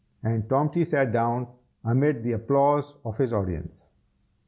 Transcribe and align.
And 0.23 0.49
Tomty 0.49 0.83
sat 0.83 1.11
down, 1.13 1.45
amid 1.85 2.23
the 2.23 2.31
applause 2.31 2.95
of 3.05 3.19
his 3.19 3.31
audience. 3.31 3.91